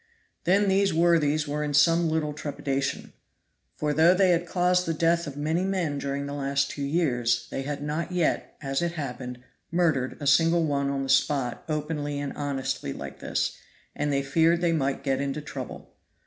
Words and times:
Then 0.45 0.67
these 0.67 0.95
worthies 0.95 1.47
were 1.47 1.63
in 1.63 1.75
some 1.75 2.09
little 2.09 2.33
trepidation; 2.33 3.13
for 3.75 3.93
though 3.93 4.15
they 4.15 4.31
had 4.31 4.47
caused 4.47 4.87
the 4.87 4.95
death 4.95 5.27
of 5.27 5.37
many 5.37 5.63
men 5.63 5.99
during 5.99 6.25
the 6.25 6.33
last 6.33 6.71
two 6.71 6.81
years, 6.81 7.47
they 7.51 7.61
had 7.61 7.83
not 7.83 8.11
yet, 8.11 8.57
as 8.61 8.81
it 8.81 8.93
happened, 8.93 9.43
murdered 9.69 10.17
a 10.19 10.25
single 10.25 10.63
one 10.65 10.89
on 10.89 11.03
the 11.03 11.07
spot 11.07 11.63
openly 11.69 12.17
and 12.19 12.33
honestly 12.33 12.93
like 12.93 13.19
this; 13.19 13.57
and 13.95 14.11
they 14.11 14.23
feared 14.23 14.59
they 14.59 14.73
might 14.73 15.03
get 15.03 15.21
into 15.21 15.39
trouble. 15.39 15.93